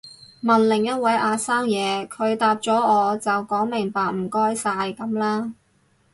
[0.41, 5.53] 問另一位阿生嘢，佢答咗我就講明白唔該晒噉啦